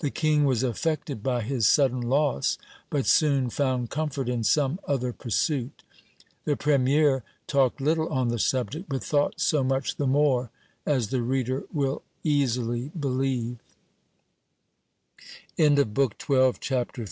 The 0.00 0.10
king 0.10 0.46
was 0.46 0.64
affected 0.64 1.22
by 1.22 1.42
his 1.42 1.68
sudden 1.68 2.00
loss, 2.00 2.58
but 2.90 3.06
soon 3.06 3.50
found 3.50 3.88
comfort 3.88 4.28
in 4.28 4.42
some 4.42 4.80
other 4.84 5.12
pursuit 5.12 5.84
The 6.44 6.56
premier 6.56 7.22
talked 7.46 7.80
little 7.80 8.08
on 8.08 8.30
the 8.30 8.40
subject, 8.40 8.88
but 8.88 9.04
thought 9.04 9.38
so 9.40 9.62
much 9.62 9.94
the 9.94 10.08
more, 10.08 10.50
as 10.84 11.10
the 11.10 11.22
reader 11.22 11.66
will 11.72 12.02
easily 12.24 12.90
believe. 12.98 13.58
Ch. 15.56 17.02